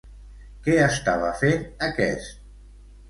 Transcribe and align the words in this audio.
Què 0.67 0.77
estava 0.85 1.29
fent 1.43 1.63
aquest? 1.89 2.45